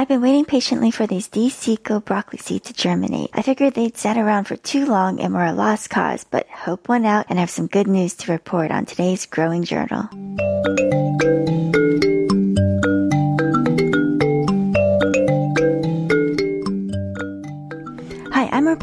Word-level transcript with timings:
I've 0.00 0.08
been 0.08 0.22
waiting 0.22 0.46
patiently 0.46 0.90
for 0.90 1.06
these 1.06 1.28
DeCicco 1.28 2.02
broccoli 2.02 2.38
seeds 2.38 2.68
to 2.68 2.72
germinate. 2.72 3.28
I 3.34 3.42
figured 3.42 3.74
they'd 3.74 3.98
sat 3.98 4.16
around 4.16 4.44
for 4.44 4.56
too 4.56 4.86
long 4.86 5.20
and 5.20 5.34
were 5.34 5.44
a 5.44 5.52
lost 5.52 5.90
cause, 5.90 6.24
but 6.24 6.48
hope 6.48 6.88
won 6.88 7.04
out 7.04 7.26
and 7.28 7.38
I 7.38 7.42
have 7.42 7.50
some 7.50 7.66
good 7.66 7.86
news 7.86 8.14
to 8.14 8.32
report 8.32 8.70
on 8.70 8.86
today's 8.86 9.26
Growing 9.26 9.62
Journal. 9.62 10.08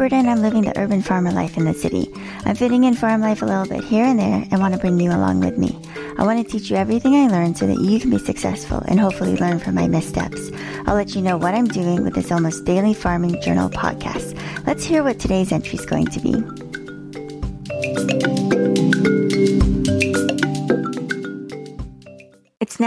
And 0.10 0.30
I'm 0.30 0.42
living 0.42 0.62
the 0.62 0.80
urban 0.80 1.02
farmer 1.02 1.32
life 1.32 1.58
in 1.58 1.66
the 1.66 1.74
city. 1.74 2.10
I'm 2.46 2.56
fitting 2.56 2.86
in 2.86 2.94
farm 2.94 3.20
life 3.20 3.42
a 3.42 3.46
little 3.46 3.68
bit 3.68 3.84
here 3.84 4.06
and 4.06 4.18
there 4.18 4.48
and 4.50 4.60
want 4.60 4.74
to 4.74 4.80
bring 4.80 4.98
you 5.00 5.12
along 5.12 5.42
with 5.42 5.58
me. 5.58 5.78
I 6.18 6.24
want 6.24 6.44
to 6.44 6.50
teach 6.50 6.70
you 6.70 6.78
everything 6.78 7.16
I 7.16 7.28
learned 7.28 7.58
so 7.58 7.68
that 7.68 7.82
you 7.82 8.00
can 8.00 8.10
be 8.10 8.18
successful 8.18 8.82
and 8.88 9.00
hopefully 9.00 9.36
learn 9.36 9.60
from 9.60 9.76
my 9.76 9.88
missteps. 9.88 10.50
I'll 10.86 10.96
let 10.96 11.14
you 11.14 11.22
know 11.22 11.36
what 11.36 11.54
I'm 11.54 11.68
doing 11.68 12.06
with 12.06 12.16
this 12.16 12.32
almost 12.32 12.64
daily 12.64 12.94
farming 12.94 13.42
journal 13.42 13.70
podcast. 13.70 14.40
Let's 14.66 14.86
hear 14.86 15.04
what 15.04 15.20
today's 15.20 15.52
entry 15.52 15.78
is 15.78 15.86
going 15.86 16.08
to 16.08 16.20
be. 16.22 16.42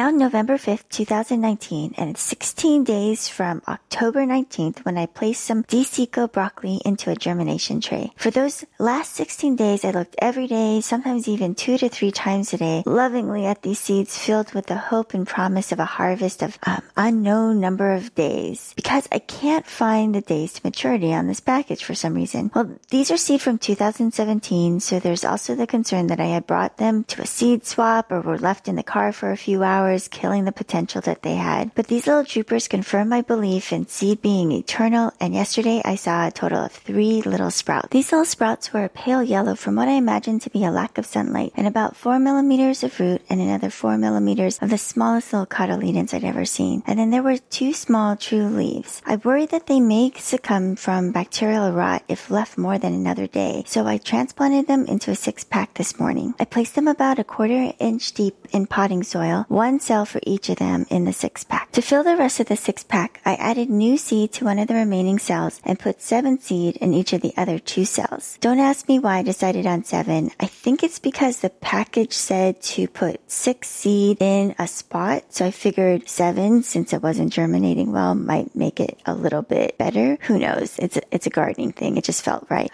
Now 0.00 0.08
November 0.08 0.56
5th, 0.56 0.88
2019, 0.88 1.92
and 1.98 2.08
it's 2.08 2.22
16 2.22 2.84
days 2.84 3.28
from 3.28 3.60
October 3.68 4.20
19th 4.24 4.82
when 4.86 4.96
I 4.96 5.04
placed 5.04 5.44
some 5.44 5.62
DeCicco 5.64 6.32
broccoli 6.32 6.80
into 6.86 7.10
a 7.10 7.14
germination 7.14 7.82
tray. 7.82 8.10
For 8.16 8.30
those 8.30 8.64
last 8.78 9.12
16 9.12 9.56
days, 9.56 9.84
I 9.84 9.90
looked 9.90 10.16
every 10.16 10.46
day, 10.46 10.80
sometimes 10.80 11.28
even 11.28 11.54
two 11.54 11.76
to 11.76 11.90
three 11.90 12.12
times 12.12 12.54
a 12.54 12.56
day, 12.56 12.82
lovingly 12.86 13.44
at 13.44 13.60
these 13.60 13.78
seeds 13.78 14.16
filled 14.16 14.54
with 14.54 14.68
the 14.68 14.78
hope 14.78 15.12
and 15.12 15.26
promise 15.26 15.70
of 15.70 15.78
a 15.78 15.84
harvest 15.84 16.40
of 16.40 16.56
um, 16.62 16.80
unknown 16.96 17.60
number 17.60 17.92
of 17.92 18.14
days. 18.14 18.72
Because 18.76 19.06
I 19.12 19.18
can't 19.18 19.66
find 19.66 20.14
the 20.14 20.22
days 20.22 20.54
to 20.54 20.62
maturity 20.64 21.12
on 21.12 21.26
this 21.26 21.40
package 21.40 21.84
for 21.84 21.94
some 21.94 22.14
reason. 22.14 22.50
Well, 22.54 22.70
these 22.88 23.10
are 23.10 23.18
seed 23.18 23.42
from 23.42 23.58
2017, 23.58 24.80
so 24.80 24.98
there's 24.98 25.26
also 25.26 25.54
the 25.54 25.66
concern 25.66 26.06
that 26.06 26.20
I 26.20 26.32
had 26.32 26.46
brought 26.46 26.78
them 26.78 27.04
to 27.04 27.20
a 27.20 27.26
seed 27.26 27.66
swap 27.66 28.10
or 28.10 28.22
were 28.22 28.38
left 28.38 28.66
in 28.66 28.76
the 28.76 28.82
car 28.82 29.12
for 29.12 29.30
a 29.30 29.36
few 29.36 29.62
hours, 29.62 29.89
killing 30.08 30.44
the 30.44 30.52
potential 30.52 31.00
that 31.02 31.22
they 31.22 31.34
had. 31.34 31.74
But 31.74 31.88
these 31.88 32.06
little 32.06 32.24
troopers 32.24 32.68
confirm 32.68 33.08
my 33.08 33.22
belief 33.22 33.72
in 33.72 33.88
seed 33.88 34.22
being 34.22 34.52
eternal, 34.52 35.12
and 35.20 35.34
yesterday 35.34 35.82
I 35.84 35.96
saw 35.96 36.26
a 36.26 36.30
total 36.30 36.64
of 36.64 36.72
three 36.72 37.22
little 37.22 37.50
sprouts. 37.50 37.88
These 37.90 38.12
little 38.12 38.24
sprouts 38.24 38.72
were 38.72 38.84
a 38.84 38.88
pale 38.88 39.22
yellow 39.22 39.54
from 39.54 39.76
what 39.76 39.88
I 39.88 39.92
imagined 39.92 40.42
to 40.42 40.50
be 40.50 40.64
a 40.64 40.70
lack 40.70 40.98
of 40.98 41.06
sunlight, 41.06 41.52
and 41.56 41.66
about 41.66 41.96
four 41.96 42.18
millimeters 42.18 42.84
of 42.84 42.98
root 43.00 43.22
and 43.28 43.40
another 43.40 43.70
four 43.70 43.98
millimeters 43.98 44.58
of 44.60 44.70
the 44.70 44.78
smallest 44.78 45.32
little 45.32 45.46
cotyledons 45.46 46.14
I'd 46.14 46.24
ever 46.24 46.44
seen. 46.44 46.82
And 46.86 46.98
then 46.98 47.10
there 47.10 47.22
were 47.22 47.38
two 47.38 47.72
small 47.72 48.16
true 48.16 48.46
leaves. 48.46 49.02
I 49.06 49.16
worry 49.16 49.46
that 49.46 49.66
they 49.66 49.80
may 49.80 50.12
succumb 50.16 50.76
from 50.76 51.12
bacterial 51.12 51.72
rot 51.72 52.04
if 52.08 52.30
left 52.30 52.58
more 52.58 52.78
than 52.78 52.94
another 52.94 53.26
day, 53.26 53.64
so 53.66 53.86
I 53.86 53.98
transplanted 53.98 54.66
them 54.66 54.86
into 54.86 55.10
a 55.10 55.16
six 55.16 55.44
pack 55.44 55.74
this 55.74 55.98
morning. 55.98 56.34
I 56.38 56.44
placed 56.44 56.74
them 56.74 56.88
about 56.88 57.18
a 57.18 57.24
quarter 57.24 57.72
inch 57.78 58.12
deep 58.12 58.36
in 58.52 58.66
potting 58.66 59.02
soil, 59.02 59.44
one 59.48 59.79
cell 59.82 60.04
for 60.04 60.20
each 60.24 60.48
of 60.48 60.56
them 60.56 60.86
in 60.90 61.04
the 61.04 61.12
six 61.12 61.44
pack. 61.44 61.70
To 61.72 61.82
fill 61.82 62.04
the 62.04 62.16
rest 62.16 62.40
of 62.40 62.46
the 62.46 62.56
six 62.56 62.82
pack, 62.82 63.20
I 63.24 63.34
added 63.34 63.70
new 63.70 63.96
seed 63.96 64.32
to 64.32 64.44
one 64.44 64.58
of 64.58 64.68
the 64.68 64.74
remaining 64.74 65.18
cells 65.18 65.60
and 65.64 65.78
put 65.78 66.02
seven 66.02 66.38
seed 66.38 66.76
in 66.76 66.94
each 66.94 67.12
of 67.12 67.20
the 67.20 67.34
other 67.36 67.58
two 67.58 67.84
cells. 67.84 68.38
Don't 68.40 68.60
ask 68.60 68.88
me 68.88 68.98
why 68.98 69.18
I 69.18 69.22
decided 69.22 69.66
on 69.66 69.84
seven. 69.84 70.30
I 70.40 70.46
think 70.46 70.82
it's 70.82 70.98
because 70.98 71.40
the 71.40 71.50
package 71.50 72.12
said 72.12 72.60
to 72.62 72.88
put 72.88 73.20
six 73.30 73.68
seed 73.68 74.18
in 74.20 74.54
a 74.58 74.66
spot, 74.66 75.32
so 75.32 75.46
I 75.46 75.50
figured 75.50 76.08
seven, 76.08 76.62
since 76.62 76.92
it 76.92 77.02
wasn't 77.02 77.32
germinating 77.32 77.92
well, 77.92 78.14
might 78.14 78.54
make 78.54 78.80
it 78.80 79.00
a 79.06 79.14
little 79.14 79.42
bit 79.42 79.78
better. 79.78 80.18
Who 80.22 80.38
knows? 80.38 80.78
It's 80.78 80.96
a, 80.96 81.02
it's 81.10 81.26
a 81.26 81.30
gardening 81.30 81.72
thing. 81.72 81.96
It 81.96 82.04
just 82.04 82.24
felt 82.24 82.46
right. 82.50 82.70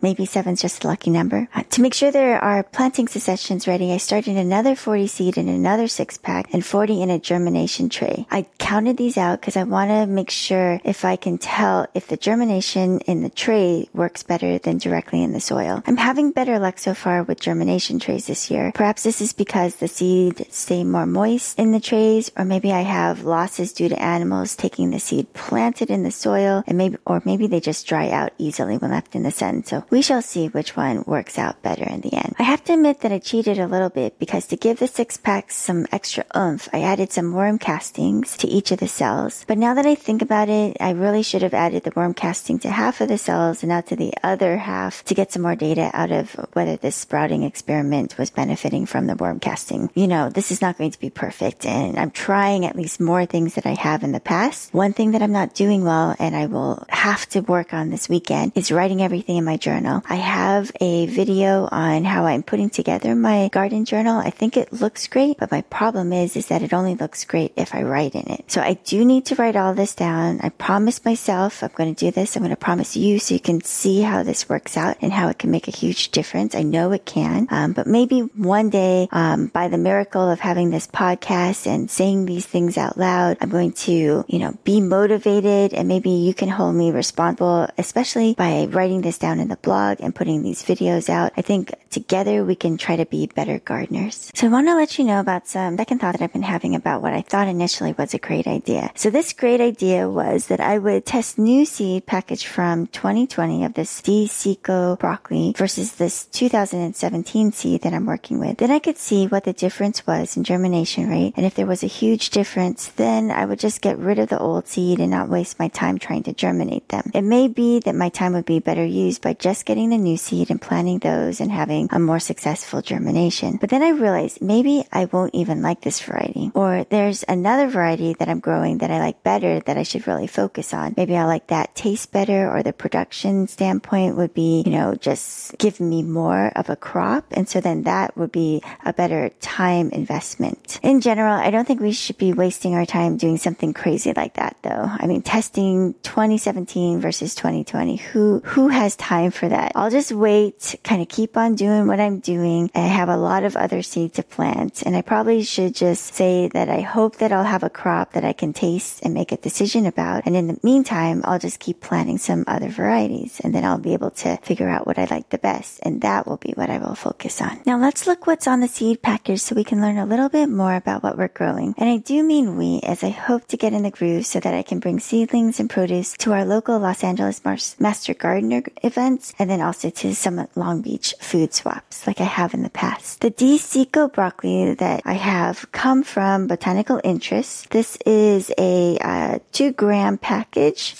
Maybe 0.00 0.26
seven's 0.26 0.62
just 0.62 0.84
a 0.84 0.86
lucky 0.86 1.10
number. 1.10 1.48
Uh, 1.54 1.64
to 1.70 1.82
make 1.82 1.94
sure 1.94 2.10
there 2.10 2.42
are 2.42 2.62
planting 2.62 3.08
successions 3.08 3.66
ready, 3.66 3.92
I 3.92 3.96
started 3.96 4.36
another 4.36 4.76
40 4.76 5.06
seed 5.08 5.38
in 5.38 5.48
another 5.48 5.88
six 5.88 6.16
pack 6.16 6.52
and 6.52 6.64
40 6.64 7.02
in 7.02 7.10
a 7.10 7.18
germination 7.18 7.88
tray. 7.88 8.26
I 8.30 8.46
counted 8.58 8.96
these 8.96 9.16
out 9.18 9.40
because 9.40 9.56
I 9.56 9.64
want 9.64 9.90
to 9.90 10.06
make 10.06 10.30
sure 10.30 10.80
if 10.84 11.04
I 11.04 11.16
can 11.16 11.38
tell 11.38 11.86
if 11.94 12.06
the 12.06 12.16
germination 12.16 13.00
in 13.00 13.22
the 13.22 13.28
tray 13.28 13.88
works 13.92 14.22
better 14.22 14.58
than 14.58 14.78
directly 14.78 15.22
in 15.22 15.32
the 15.32 15.40
soil. 15.40 15.82
I'm 15.86 15.96
having 15.96 16.30
better 16.30 16.58
luck 16.58 16.78
so 16.78 16.94
far 16.94 17.24
with 17.24 17.40
germination 17.40 17.98
trays 17.98 18.26
this 18.26 18.50
year. 18.50 18.70
Perhaps 18.74 19.02
this 19.02 19.20
is 19.20 19.32
because 19.32 19.76
the 19.76 19.88
seed 19.88 20.46
stay 20.50 20.84
more 20.84 21.06
moist 21.06 21.58
in 21.58 21.72
the 21.72 21.80
trays, 21.80 22.30
or 22.36 22.44
maybe 22.44 22.72
I 22.72 22.82
have 22.82 23.24
losses 23.24 23.72
due 23.72 23.88
to 23.88 24.02
animals 24.02 24.54
taking 24.54 24.90
the 24.90 25.00
seed 25.00 25.32
planted 25.34 25.90
in 25.90 26.04
the 26.04 26.10
soil, 26.10 26.62
and 26.66 26.78
maybe, 26.78 26.96
or 27.04 27.22
maybe 27.24 27.46
they 27.46 27.60
just 27.60 27.86
dry 27.86 28.10
out 28.10 28.32
easily 28.38 28.78
when 28.78 28.90
left 28.90 29.14
in 29.14 29.22
the 29.22 29.30
sun. 29.30 29.64
So 29.64 29.84
we 29.90 30.02
shall 30.02 30.22
see 30.22 30.48
which 30.48 30.76
one 30.76 31.02
works 31.06 31.38
out 31.38 31.62
better 31.62 31.84
in 31.84 32.00
the 32.02 32.14
end. 32.14 32.34
I 32.38 32.42
have 32.42 32.62
to 32.64 32.74
admit 32.74 33.00
that 33.00 33.12
I 33.12 33.18
cheated 33.18 33.58
a 33.58 33.66
little 33.66 33.88
bit 33.88 34.18
because 34.18 34.46
to 34.48 34.56
give 34.56 34.78
the 34.78 34.86
six 34.86 35.16
packs 35.16 35.56
some 35.56 35.86
extra 35.92 36.24
oomph, 36.36 36.68
I 36.72 36.82
added 36.82 37.12
some 37.12 37.32
worm 37.32 37.58
castings 37.58 38.36
to 38.38 38.48
each 38.48 38.70
of 38.70 38.80
the 38.80 38.88
cells. 38.88 39.44
But 39.48 39.58
now 39.58 39.74
that 39.74 39.86
I 39.86 39.94
think 39.94 40.20
about 40.22 40.48
it, 40.48 40.76
I 40.80 40.90
really 40.90 41.22
should 41.22 41.42
have 41.42 41.54
added 41.54 41.84
the 41.84 41.92
worm 41.96 42.14
casting 42.14 42.58
to 42.60 42.70
half 42.70 43.00
of 43.00 43.08
the 43.08 43.18
cells 43.18 43.62
and 43.62 43.70
not 43.70 43.86
to 43.86 43.96
the 43.96 44.12
other 44.22 44.58
half 44.58 45.04
to 45.04 45.14
get 45.14 45.32
some 45.32 45.42
more 45.42 45.56
data 45.56 45.90
out 45.94 46.12
of 46.12 46.32
whether 46.52 46.76
this 46.76 46.96
sprouting 46.96 47.42
experiment 47.42 48.18
was 48.18 48.30
benefiting 48.30 48.84
from 48.84 49.06
the 49.06 49.16
worm 49.16 49.40
casting. 49.40 49.90
You 49.94 50.06
know, 50.06 50.28
this 50.28 50.50
is 50.50 50.60
not 50.60 50.76
going 50.76 50.90
to 50.90 51.00
be 51.00 51.10
perfect 51.10 51.64
and 51.64 51.98
I'm 51.98 52.10
trying 52.10 52.66
at 52.66 52.76
least 52.76 53.00
more 53.00 53.24
things 53.24 53.54
that 53.54 53.66
I 53.66 53.74
have 53.74 54.02
in 54.02 54.12
the 54.12 54.20
past. 54.20 54.74
One 54.74 54.92
thing 54.92 55.12
that 55.12 55.22
I'm 55.22 55.32
not 55.32 55.54
doing 55.54 55.84
well 55.84 56.14
and 56.18 56.36
I 56.36 56.46
will 56.46 56.84
have 56.90 57.26
to 57.30 57.40
work 57.40 57.72
on 57.72 57.90
this 57.90 58.08
weekend 58.08 58.52
is 58.54 58.70
writing 58.70 59.02
everything 59.02 59.36
in 59.36 59.44
my 59.44 59.56
journal 59.56 59.77
journal. 59.78 60.02
I 60.08 60.16
have 60.16 60.72
a 60.80 61.06
video 61.06 61.68
on 61.70 62.04
how 62.04 62.26
I'm 62.26 62.42
putting 62.42 62.70
together 62.70 63.14
my 63.14 63.48
garden 63.48 63.84
journal. 63.84 64.18
I 64.18 64.30
think 64.30 64.56
it 64.56 64.72
looks 64.72 65.06
great, 65.06 65.38
but 65.38 65.52
my 65.52 65.62
problem 65.62 66.12
is, 66.12 66.36
is 66.36 66.46
that 66.46 66.62
it 66.62 66.72
only 66.72 66.96
looks 66.96 67.24
great 67.24 67.52
if 67.56 67.74
I 67.74 67.82
write 67.82 68.14
in 68.14 68.28
it. 68.28 68.50
So 68.50 68.60
I 68.60 68.74
do 68.74 69.04
need 69.04 69.26
to 69.26 69.36
write 69.36 69.54
all 69.54 69.74
this 69.74 69.94
down. 69.94 70.40
I 70.42 70.48
promise 70.48 71.04
myself 71.04 71.62
I'm 71.62 71.70
going 71.74 71.94
to 71.94 72.06
do 72.06 72.10
this. 72.10 72.34
I'm 72.34 72.42
going 72.42 72.50
to 72.50 72.56
promise 72.56 72.96
you 72.96 73.18
so 73.20 73.34
you 73.34 73.40
can 73.40 73.62
see 73.62 74.00
how 74.00 74.22
this 74.24 74.48
works 74.48 74.76
out 74.76 74.96
and 75.00 75.12
how 75.12 75.28
it 75.28 75.38
can 75.38 75.50
make 75.50 75.68
a 75.68 75.72
huge 75.72 76.10
difference. 76.10 76.54
I 76.54 76.62
know 76.62 76.90
it 76.92 77.04
can, 77.04 77.46
um, 77.50 77.72
but 77.72 77.86
maybe 77.86 78.20
one 78.20 78.70
day, 78.70 79.08
um, 79.12 79.46
by 79.46 79.68
the 79.68 79.78
miracle 79.78 80.28
of 80.28 80.40
having 80.40 80.70
this 80.70 80.88
podcast 80.88 81.66
and 81.66 81.88
saying 81.88 82.26
these 82.26 82.46
things 82.46 82.76
out 82.76 82.98
loud, 82.98 83.36
I'm 83.40 83.50
going 83.50 83.72
to, 83.72 84.24
you 84.26 84.38
know, 84.38 84.58
be 84.64 84.80
motivated 84.80 85.72
and 85.72 85.86
maybe 85.86 86.10
you 86.10 86.34
can 86.34 86.48
hold 86.48 86.74
me 86.74 86.90
responsible, 86.90 87.68
especially 87.78 88.34
by 88.34 88.66
writing 88.70 89.02
this 89.02 89.18
down 89.18 89.38
in 89.38 89.48
the 89.48 89.56
blog 89.68 90.00
and 90.00 90.14
putting 90.14 90.42
these 90.42 90.62
videos 90.62 91.10
out. 91.10 91.32
I 91.36 91.42
think 91.42 91.74
together 91.90 92.44
we 92.44 92.56
can 92.56 92.78
try 92.78 92.96
to 92.96 93.04
be 93.04 93.26
better 93.26 93.58
gardeners. 93.58 94.30
So 94.34 94.46
I 94.46 94.50
want 94.50 94.66
to 94.68 94.74
let 94.74 94.98
you 94.98 95.04
know 95.04 95.20
about 95.20 95.46
some 95.46 95.76
second 95.76 96.00
thought 96.00 96.12
that 96.12 96.22
I've 96.22 96.32
been 96.32 96.42
having 96.42 96.74
about 96.74 97.02
what 97.02 97.12
I 97.12 97.22
thought 97.22 97.48
initially 97.48 97.92
was 97.92 98.14
a 98.14 98.18
great 98.18 98.46
idea. 98.46 98.90
So 98.94 99.10
this 99.10 99.32
great 99.32 99.60
idea 99.60 100.08
was 100.08 100.46
that 100.46 100.60
I 100.60 100.78
would 100.78 101.04
test 101.04 101.38
new 101.38 101.64
seed 101.64 102.06
package 102.06 102.46
from 102.46 102.86
2020 102.88 103.64
of 103.64 103.74
this 103.74 104.00
DeCicco 104.02 104.98
broccoli 104.98 105.54
versus 105.56 105.92
this 105.92 106.26
2017 106.26 107.52
seed 107.52 107.82
that 107.82 107.94
I'm 107.94 108.06
working 108.06 108.38
with. 108.38 108.58
Then 108.58 108.70
I 108.70 108.78
could 108.78 108.98
see 108.98 109.26
what 109.26 109.44
the 109.44 109.52
difference 109.52 110.06
was 110.06 110.36
in 110.36 110.44
germination 110.44 111.08
rate. 111.10 111.34
And 111.36 111.46
if 111.46 111.54
there 111.54 111.66
was 111.66 111.82
a 111.82 111.86
huge 112.00 112.30
difference, 112.30 112.88
then 112.88 113.30
I 113.30 113.44
would 113.44 113.58
just 113.58 113.80
get 113.80 113.98
rid 113.98 114.18
of 114.18 114.28
the 114.28 114.38
old 114.38 114.66
seed 114.66 114.98
and 114.98 115.10
not 115.10 115.28
waste 115.28 115.58
my 115.58 115.68
time 115.68 115.98
trying 115.98 116.24
to 116.24 116.32
germinate 116.32 116.88
them. 116.88 117.10
It 117.14 117.22
may 117.22 117.48
be 117.48 117.80
that 117.80 117.94
my 117.94 118.08
time 118.08 118.34
would 118.34 118.44
be 118.44 118.60
better 118.60 118.84
used 118.84 119.22
by 119.22 119.32
just 119.32 119.57
getting 119.62 119.90
the 119.90 119.98
new 119.98 120.16
seed 120.16 120.50
and 120.50 120.60
planting 120.60 120.98
those 120.98 121.40
and 121.40 121.50
having 121.50 121.88
a 121.90 121.98
more 121.98 122.20
successful 122.20 122.82
germination. 122.82 123.56
But 123.60 123.70
then 123.70 123.82
I 123.82 123.90
realized 123.90 124.42
maybe 124.42 124.84
I 124.92 125.06
won't 125.06 125.34
even 125.34 125.62
like 125.62 125.80
this 125.80 126.00
variety. 126.00 126.50
Or 126.54 126.84
there's 126.90 127.24
another 127.28 127.68
variety 127.68 128.14
that 128.18 128.28
I'm 128.28 128.40
growing 128.40 128.78
that 128.78 128.90
I 128.90 128.98
like 128.98 129.22
better 129.22 129.60
that 129.60 129.78
I 129.78 129.82
should 129.82 130.06
really 130.06 130.26
focus 130.26 130.74
on. 130.74 130.94
Maybe 130.96 131.16
I 131.16 131.24
like 131.24 131.48
that 131.48 131.74
taste 131.74 132.12
better 132.12 132.50
or 132.50 132.62
the 132.62 132.72
production 132.72 133.48
standpoint 133.48 134.16
would 134.16 134.34
be, 134.34 134.62
you 134.64 134.72
know, 134.72 134.94
just 134.94 135.56
give 135.58 135.80
me 135.80 136.02
more 136.02 136.52
of 136.56 136.70
a 136.70 136.76
crop. 136.76 137.26
And 137.32 137.48
so 137.48 137.60
then 137.60 137.84
that 137.84 138.16
would 138.16 138.32
be 138.32 138.62
a 138.84 138.92
better 138.92 139.30
time 139.40 139.90
investment. 139.90 140.78
In 140.82 141.00
general, 141.00 141.34
I 141.34 141.50
don't 141.50 141.66
think 141.66 141.80
we 141.80 141.92
should 141.92 142.18
be 142.18 142.32
wasting 142.32 142.74
our 142.74 142.86
time 142.86 143.16
doing 143.16 143.36
something 143.36 143.72
crazy 143.72 144.12
like 144.14 144.34
that 144.34 144.56
though. 144.62 144.84
I 144.88 145.06
mean, 145.06 145.22
testing 145.22 145.94
2017 146.02 147.00
versus 147.00 147.34
2020. 147.34 147.96
Who, 147.96 148.40
who 148.44 148.68
has 148.68 148.96
time 148.96 149.30
for 149.30 149.47
for 149.48 149.56
that. 149.56 149.72
I'll 149.74 149.90
just 149.90 150.12
wait, 150.12 150.76
kind 150.84 151.00
of 151.00 151.08
keep 151.08 151.36
on 151.36 151.54
doing 151.54 151.86
what 151.86 152.00
I'm 152.00 152.20
doing. 152.20 152.70
I 152.74 152.80
have 152.80 153.08
a 153.08 153.16
lot 153.16 153.44
of 153.44 153.56
other 153.56 153.82
seed 153.82 154.14
to 154.14 154.22
plant 154.22 154.82
and 154.82 154.96
I 154.96 155.02
probably 155.02 155.42
should 155.42 155.74
just 155.74 156.14
say 156.14 156.48
that 156.48 156.68
I 156.68 156.80
hope 156.80 157.16
that 157.16 157.32
I'll 157.32 157.44
have 157.44 157.62
a 157.62 157.70
crop 157.70 158.12
that 158.12 158.24
I 158.24 158.32
can 158.32 158.52
taste 158.52 159.00
and 159.02 159.14
make 159.14 159.32
a 159.32 159.36
decision 159.36 159.86
about. 159.86 160.26
And 160.26 160.36
in 160.36 160.48
the 160.48 160.58
meantime, 160.62 161.22
I'll 161.24 161.38
just 161.38 161.60
keep 161.60 161.80
planting 161.80 162.18
some 162.18 162.44
other 162.46 162.68
varieties 162.68 163.40
and 163.40 163.54
then 163.54 163.64
I'll 163.64 163.78
be 163.78 163.94
able 163.94 164.10
to 164.22 164.36
figure 164.38 164.68
out 164.68 164.86
what 164.86 164.98
I 164.98 165.06
like 165.10 165.30
the 165.30 165.38
best. 165.38 165.80
And 165.82 166.00
that 166.02 166.26
will 166.26 166.36
be 166.36 166.52
what 166.52 166.70
I 166.70 166.78
will 166.78 166.94
focus 166.94 167.40
on. 167.40 167.60
Now 167.64 167.78
let's 167.78 168.06
look 168.06 168.26
what's 168.26 168.46
on 168.46 168.60
the 168.60 168.68
seed 168.68 169.02
package 169.02 169.40
so 169.40 169.54
we 169.54 169.64
can 169.64 169.80
learn 169.80 169.98
a 169.98 170.06
little 170.06 170.28
bit 170.28 170.48
more 170.48 170.74
about 170.74 171.02
what 171.02 171.16
we're 171.16 171.28
growing. 171.28 171.74
And 171.78 171.88
I 171.88 171.96
do 171.96 172.22
mean 172.22 172.56
we 172.56 172.80
as 172.82 173.02
I 173.02 173.10
hope 173.10 173.46
to 173.48 173.56
get 173.56 173.72
in 173.72 173.82
the 173.82 173.90
groove 173.90 174.26
so 174.26 174.40
that 174.40 174.54
I 174.54 174.62
can 174.62 174.78
bring 174.78 175.00
seedlings 175.00 175.60
and 175.60 175.70
produce 175.70 176.14
to 176.18 176.32
our 176.32 176.44
local 176.44 176.78
Los 176.78 177.02
Angeles 177.02 177.40
Master 177.78 178.14
Gardener 178.14 178.62
events 178.82 179.34
and 179.38 179.48
then 179.48 179.60
also 179.60 179.90
to 179.90 180.14
some 180.14 180.46
Long 180.56 180.82
Beach 180.82 181.14
food 181.20 181.54
swaps 181.54 182.06
like 182.06 182.20
I 182.20 182.24
have 182.24 182.54
in 182.54 182.62
the 182.62 182.70
past. 182.70 183.20
The 183.20 183.30
DeCicco 183.30 184.12
broccoli 184.12 184.74
that 184.74 185.02
I 185.04 185.14
have 185.14 185.70
come 185.72 186.02
from 186.02 186.46
Botanical 186.46 187.00
Interest. 187.04 187.70
This 187.70 187.96
is 188.04 188.50
a 188.58 188.98
uh, 189.00 189.38
two 189.52 189.72
gram 189.72 190.18
package 190.18 190.94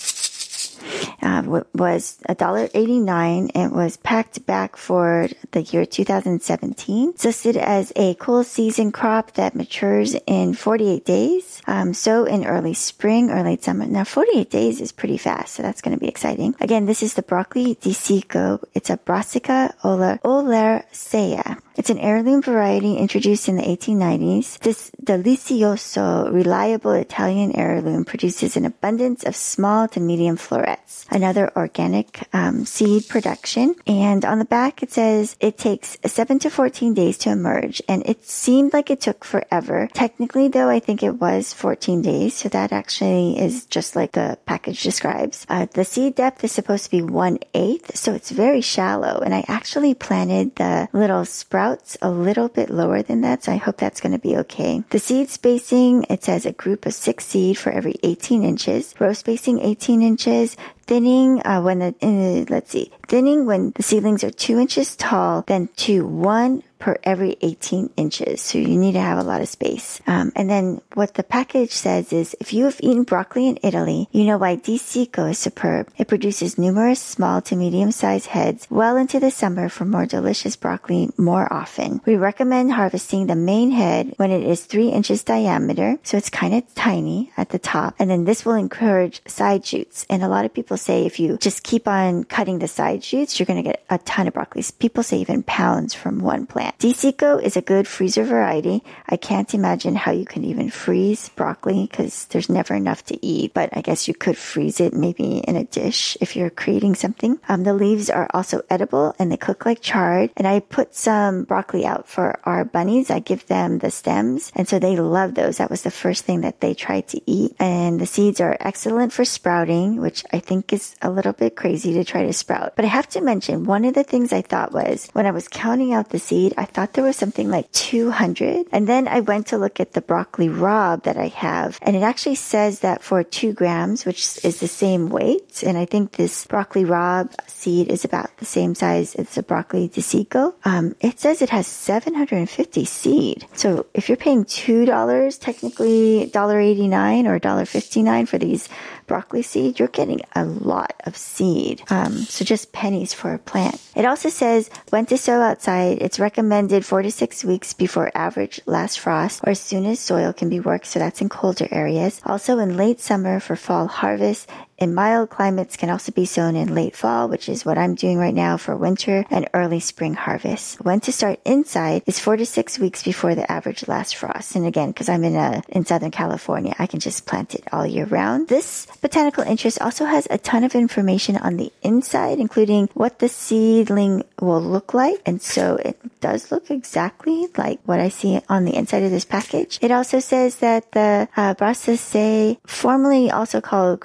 uh, 1.21 1.61
was 1.73 2.19
$1.89 2.29 3.51
and 3.55 3.71
was 3.71 3.97
packed 3.97 4.45
back 4.45 4.75
for 4.75 5.27
the 5.51 5.61
year 5.61 5.85
2017. 5.85 7.09
It's 7.09 7.25
listed 7.25 7.57
as 7.57 7.91
a 7.95 8.15
cool 8.15 8.43
season 8.43 8.91
crop 8.91 9.33
that 9.33 9.55
matures 9.55 10.15
in 10.27 10.53
48 10.53 11.05
days. 11.05 11.61
Um, 11.67 11.93
so 11.93 12.25
in 12.25 12.45
early 12.45 12.73
spring 12.73 13.29
or 13.31 13.43
late 13.43 13.63
summer. 13.63 13.85
Now 13.85 14.03
48 14.03 14.49
days 14.49 14.81
is 14.81 14.91
pretty 14.91 15.17
fast, 15.17 15.55
so 15.55 15.63
that's 15.63 15.81
going 15.81 15.95
to 15.95 15.99
be 15.99 16.07
exciting. 16.07 16.55
Again, 16.59 16.85
this 16.85 17.03
is 17.03 17.13
the 17.13 17.23
broccoli 17.23 17.75
DeCicco. 17.75 18.63
It's 18.73 18.89
a 18.89 18.97
Brassica 18.97 19.75
oleracea. 19.83 21.59
It's 21.79 21.89
an 21.89 21.97
heirloom 21.99 22.41
variety 22.41 22.97
introduced 22.97 23.47
in 23.47 23.55
the 23.55 23.63
1890s. 23.63 24.59
This 24.59 24.91
delicioso, 25.01 26.29
reliable 26.29 26.91
Italian 26.91 27.55
heirloom 27.55 28.03
produces 28.03 28.57
an 28.57 28.65
abundance 28.65 29.23
of 29.23 29.33
small 29.33 29.87
to 29.87 30.01
medium 30.01 30.35
florets. 30.35 31.05
Another 31.09 31.49
organic 31.55 32.27
um, 32.33 32.65
seed 32.65 33.07
production. 33.07 33.75
And 33.87 34.25
on 34.25 34.39
the 34.39 34.45
back 34.45 34.83
it 34.83 34.91
says 34.91 35.37
it 35.39 35.57
takes 35.57 35.97
7 36.05 36.39
to 36.39 36.49
14 36.49 36.93
days 36.93 37.17
to 37.19 37.31
emerge. 37.31 37.81
And 37.87 38.05
it 38.05 38.27
seemed 38.27 38.73
like 38.73 38.91
it 38.91 38.99
took 38.99 39.23
forever. 39.23 39.87
Technically 39.93 40.49
though, 40.49 40.67
I 40.67 40.81
think 40.81 41.01
it 41.01 41.15
was 41.21 41.53
14 41.53 42.01
days. 42.01 42.33
So 42.33 42.49
that 42.49 42.73
actually 42.73 43.39
is 43.39 43.65
just 43.65 43.95
like 43.95 44.11
the 44.11 44.37
package 44.45 44.83
describes. 44.83 45.45
Uh, 45.47 45.67
the 45.71 45.85
seed 45.85 46.15
depth 46.15 46.43
is 46.43 46.51
supposed 46.51 46.83
to 46.83 46.91
be 46.91 47.01
1 47.01 47.39
eighth. 47.53 47.95
So 47.95 48.13
it's 48.13 48.31
very 48.31 48.59
shallow. 48.59 49.21
And 49.23 49.33
I 49.33 49.45
actually 49.47 49.93
planted 49.93 50.57
the 50.57 50.89
little 50.91 51.23
sprout 51.23 51.68
sprouts 51.69 51.97
a 52.01 52.09
little 52.09 52.47
bit 52.47 52.69
lower 52.69 53.01
than 53.03 53.21
that, 53.21 53.43
so 53.43 53.51
I 53.51 53.57
hope 53.57 53.77
that's 53.77 54.01
going 54.01 54.13
to 54.13 54.19
be 54.19 54.37
okay. 54.37 54.83
The 54.89 54.99
seed 54.99 55.29
spacing, 55.29 56.05
it 56.09 56.23
says 56.23 56.45
a 56.45 56.51
group 56.51 56.85
of 56.85 56.93
six 56.93 57.25
seed 57.25 57.57
for 57.57 57.71
every 57.71 57.95
18 58.01 58.43
inches. 58.43 58.95
Row 58.99 59.13
spacing 59.13 59.59
18 59.59 60.01
inches. 60.01 60.57
Thinning 60.87 61.45
uh, 61.45 61.61
when 61.61 61.79
the 61.79 61.93
uh, 62.01 62.45
let's 62.49 62.71
see, 62.71 62.91
thinning 63.07 63.45
when 63.45 63.73
the 63.75 63.83
seedlings 63.83 64.23
are 64.23 64.31
two 64.31 64.57
inches 64.57 64.95
tall, 64.95 65.43
then 65.45 65.69
to 65.75 66.03
one 66.03 66.63
per 66.79 66.97
every 67.03 67.37
18 67.41 67.91
inches. 67.97 68.41
So 68.41 68.57
you 68.57 68.77
need 68.77 68.93
to 68.93 69.01
have 69.01 69.19
a 69.19 69.23
lot 69.23 69.41
of 69.41 69.49
space. 69.49 70.01
Um, 70.07 70.31
and 70.35 70.49
then 70.49 70.81
what 70.93 71.13
the 71.13 71.23
package 71.23 71.71
says 71.71 72.11
is 72.11 72.35
if 72.39 72.53
you 72.53 72.65
have 72.65 72.79
eaten 72.81 73.03
broccoli 73.03 73.47
in 73.47 73.59
Italy, 73.61 74.07
you 74.11 74.23
know 74.23 74.37
why 74.37 74.55
DeCicco 74.55 75.29
is 75.29 75.37
superb. 75.37 75.89
It 75.97 76.07
produces 76.07 76.57
numerous 76.57 77.01
small 77.01 77.41
to 77.43 77.55
medium 77.55 77.91
sized 77.91 78.27
heads 78.27 78.65
well 78.69 78.97
into 78.97 79.19
the 79.19 79.29
summer 79.29 79.69
for 79.69 79.85
more 79.85 80.05
delicious 80.05 80.55
broccoli 80.55 81.09
more 81.17 81.51
often. 81.51 82.01
We 82.05 82.15
recommend 82.15 82.71
harvesting 82.71 83.27
the 83.27 83.35
main 83.35 83.71
head 83.71 84.13
when 84.17 84.31
it 84.31 84.43
is 84.43 84.63
three 84.63 84.89
inches 84.89 85.23
diameter. 85.23 85.97
So 86.03 86.17
it's 86.17 86.29
kind 86.29 86.53
of 86.53 86.73
tiny 86.75 87.31
at 87.35 87.49
the 87.49 87.59
top. 87.59 87.95
And 87.99 88.09
then 88.09 88.23
this 88.23 88.45
will 88.45 88.53
encourage 88.53 89.21
side 89.27 89.65
shoots. 89.65 90.05
And 90.09 90.23
a 90.23 90.29
lot 90.29 90.45
of 90.45 90.53
people 90.53 90.77
say 90.77 91.05
if 91.05 91.19
you 91.19 91.37
just 91.37 91.63
keep 91.63 91.87
on 91.87 92.23
cutting 92.23 92.59
the 92.59 92.67
side 92.67 93.03
shoots, 93.03 93.37
you're 93.37 93.45
going 93.45 93.61
to 93.61 93.69
get 93.69 93.83
a 93.89 93.97
ton 93.99 94.27
of 94.27 94.33
broccoli. 94.33 94.63
People 94.79 95.03
say 95.03 95.17
even 95.17 95.43
pounds 95.43 95.93
from 95.93 96.19
one 96.19 96.45
plant 96.45 96.68
plant. 96.77 97.45
Is 97.49 97.57
a 97.57 97.61
good 97.61 97.87
freezer 97.87 98.23
variety. 98.23 98.83
I 99.07 99.17
can't 99.17 99.53
imagine 99.53 99.95
how 99.95 100.11
you 100.11 100.25
can 100.25 100.43
even 100.43 100.69
freeze 100.69 101.29
broccoli 101.29 101.87
because 101.89 102.25
there's 102.25 102.49
never 102.49 102.75
enough 102.75 103.03
to 103.05 103.25
eat, 103.25 103.53
but 103.53 103.69
I 103.73 103.81
guess 103.81 104.07
you 104.07 104.13
could 104.13 104.37
freeze 104.37 104.79
it 104.79 104.93
maybe 104.93 105.39
in 105.39 105.55
a 105.55 105.63
dish 105.63 106.17
if 106.21 106.35
you're 106.35 106.49
creating 106.49 106.95
something. 106.95 107.39
Um, 107.47 107.63
the 107.63 107.73
leaves 107.73 108.09
are 108.09 108.29
also 108.33 108.61
edible 108.69 109.15
and 109.19 109.31
they 109.31 109.37
cook 109.37 109.65
like 109.65 109.81
chard. 109.81 110.31
And 110.37 110.47
I 110.47 110.59
put 110.59 110.95
some 110.95 111.43
broccoli 111.43 111.85
out 111.85 112.07
for 112.07 112.39
our 112.43 112.65
bunnies. 112.65 113.09
I 113.09 113.19
give 113.19 113.45
them 113.47 113.79
the 113.79 113.91
stems 113.91 114.51
and 114.55 114.67
so 114.67 114.79
they 114.79 114.97
love 114.97 115.35
those. 115.35 115.57
That 115.57 115.71
was 115.71 115.83
the 115.83 115.91
first 115.91 116.25
thing 116.25 116.41
that 116.41 116.61
they 116.61 116.73
tried 116.73 117.07
to 117.09 117.21
eat. 117.25 117.55
And 117.59 117.99
the 117.99 118.05
seeds 118.05 118.41
are 118.41 118.57
excellent 118.59 119.13
for 119.13 119.25
sprouting, 119.25 120.01
which 120.01 120.23
I 120.31 120.39
think 120.39 120.73
is 120.73 120.95
a 121.01 121.09
little 121.09 121.33
bit 121.33 121.55
crazy 121.55 121.93
to 121.93 122.03
try 122.03 122.23
to 122.23 122.33
sprout. 122.33 122.75
But 122.75 122.85
I 122.85 122.89
have 122.89 123.09
to 123.09 123.21
mention 123.21 123.63
one 123.63 123.85
of 123.85 123.93
the 123.93 124.03
things 124.03 124.33
I 124.33 124.41
thought 124.41 124.71
was 124.71 125.09
when 125.13 125.25
I 125.25 125.31
was 125.31 125.47
counting 125.47 125.93
out 125.93 126.09
the 126.09 126.19
seed, 126.19 126.53
I 126.59 126.65
thought 126.65 126.93
there 126.93 127.05
was 127.05 127.15
something 127.15 127.49
like 127.49 127.71
200. 127.71 128.67
And 128.71 128.85
then 128.85 129.07
I 129.07 129.21
went 129.21 129.47
to 129.47 129.57
look 129.57 129.79
at 129.79 129.93
the 129.93 130.01
broccoli 130.01 130.49
rabe 130.49 131.03
that 131.03 131.17
I 131.17 131.27
have, 131.27 131.79
and 131.81 131.95
it 131.95 132.03
actually 132.03 132.35
says 132.35 132.81
that 132.81 133.01
for 133.01 133.23
two 133.23 133.53
grams, 133.53 134.05
which 134.05 134.43
is 134.43 134.59
the 134.59 134.67
same 134.67 135.09
weight, 135.09 135.63
and 135.63 135.77
I 135.77 135.85
think 135.85 136.13
this 136.13 136.45
broccoli 136.45 136.83
rabe 136.83 137.33
seed 137.47 137.89
is 137.89 138.03
about 138.03 138.35
the 138.37 138.45
same 138.45 138.75
size 138.75 139.15
as 139.15 139.35
the 139.35 139.43
broccoli 139.43 139.87
DeCicco, 139.89 140.53
um, 140.65 140.95
it 140.99 141.19
says 141.19 141.41
it 141.41 141.49
has 141.49 141.67
750 141.67 142.85
seed. 142.85 143.47
So 143.53 143.85
if 143.93 144.09
you're 144.09 144.17
paying 144.17 144.45
$2, 144.45 145.39
technically 145.39 146.29
$1.89 146.33 147.25
or 147.25 147.39
$1.59 147.39 148.27
for 148.27 148.37
these 148.37 148.67
broccoli 149.09 149.41
seed, 149.41 149.79
you're 149.79 149.89
getting 149.89 150.21
a 150.35 150.45
lot 150.45 150.93
of 151.05 151.17
seed. 151.17 151.83
Um, 151.89 152.13
so 152.13 152.45
just 152.45 152.71
pennies 152.71 153.13
for 153.13 153.33
a 153.33 153.39
plant. 153.39 153.81
It 153.95 154.05
also 154.05 154.29
says 154.29 154.69
when 154.91 155.05
to 155.07 155.17
sow 155.17 155.41
outside. 155.41 155.97
It's 155.99 156.19
recommended 156.19 156.85
four 156.85 157.01
to 157.01 157.11
six 157.11 157.43
weeks 157.43 157.73
before 157.73 158.11
average 158.15 158.61
last 158.65 158.99
frost 158.99 159.41
or 159.43 159.49
as 159.49 159.59
soon 159.59 159.85
as 159.85 159.99
soil 159.99 160.31
can 160.31 160.47
be 160.47 160.61
worked. 160.61 160.85
So 160.85 160.99
that's 160.99 161.19
in 161.19 161.27
colder 161.27 161.67
areas. 161.71 162.21
Also 162.25 162.59
in 162.59 162.77
late 162.77 163.01
summer 163.01 163.41
for 163.41 163.57
fall 163.57 163.87
harvest 163.87 164.47
in 164.79 164.95
mild 164.95 165.29
climates 165.29 165.77
can 165.77 165.89
also 165.89 166.11
be 166.11 166.25
sown 166.25 166.55
in 166.55 166.73
late 166.73 166.95
fall, 166.95 167.27
which 167.27 167.49
is 167.49 167.65
what 167.65 167.77
I'm 167.77 167.95
doing 167.95 168.17
right 168.17 168.33
now 168.33 168.57
for 168.57 168.75
winter 168.75 169.25
and 169.29 169.49
early 169.53 169.79
spring 169.79 170.13
harvest. 170.13 170.81
When 170.81 170.99
to 171.01 171.11
start 171.11 171.39
inside 171.45 172.03
is 172.05 172.19
four 172.19 172.37
to 172.37 172.45
six 172.45 172.79
weeks 172.79 173.03
before 173.03 173.35
the 173.35 173.49
average 173.51 173.87
last 173.87 174.15
frost. 174.15 174.55
And 174.55 174.65
again, 174.65 174.89
because 174.89 175.09
I'm 175.09 175.23
in 175.23 175.35
a, 175.35 175.61
in 175.69 175.85
Southern 175.85 176.11
California, 176.11 176.75
I 176.79 176.87
can 176.87 176.99
just 176.99 177.25
plant 177.25 177.55
it 177.55 177.63
all 177.71 177.85
year 177.85 178.05
round. 178.05 178.47
This 178.47 178.87
botanical 179.01 179.43
interest 179.43 179.81
also 179.81 180.05
has 180.05 180.27
a 180.29 180.37
ton 180.37 180.63
of 180.63 180.75
information 180.75 181.37
on 181.37 181.57
the 181.57 181.71
inside, 181.81 182.39
including 182.39 182.89
what 182.93 183.19
the 183.19 183.29
seedling 183.29 184.23
will 184.39 184.61
look 184.61 184.93
like. 184.93 185.21
And 185.25 185.41
so 185.41 185.75
it 185.75 185.97
does 186.21 186.51
look 186.51 186.71
exactly 186.71 187.47
like 187.57 187.79
what 187.85 187.99
I 187.99 188.09
see 188.09 188.39
on 188.49 188.65
the 188.65 188.75
inside 188.75 189.03
of 189.03 189.11
this 189.11 189.25
package. 189.25 189.79
It 189.81 189.91
also 189.91 190.19
says 190.19 190.57
that 190.57 190.91
the 190.91 191.27
uh, 191.35 191.53
Brassicaceae, 191.55 192.57
formerly 192.65 193.31
also 193.31 193.61
called 193.61 193.99